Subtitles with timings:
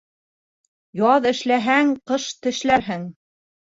[1.01, 3.05] Яҙ эшләһәң, ҡыш тешләрһең.